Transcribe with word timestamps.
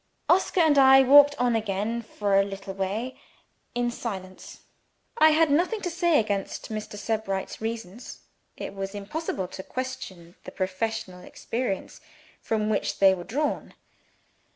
Oscar 0.29 0.61
and 0.61 0.79
I 0.79 1.03
walked 1.03 1.35
on 1.37 1.55
again 1.55 2.01
for 2.01 2.39
a 2.39 2.43
little 2.43 2.73
way, 2.73 3.19
in 3.75 3.91
silence. 3.91 4.61
I 5.19 5.29
had 5.29 5.51
nothing 5.51 5.79
to 5.81 5.91
say 5.91 6.19
against 6.19 6.69
Mr. 6.71 6.97
Sebright's 6.97 7.61
reasons; 7.61 8.21
it 8.57 8.73
was 8.73 8.95
impossible 8.95 9.47
to 9.49 9.61
question 9.61 10.33
the 10.43 10.51
professional 10.51 11.23
experience 11.23 12.01
from 12.41 12.67
which 12.67 12.97
they 12.97 13.13
were 13.13 13.23
drawn. 13.23 13.75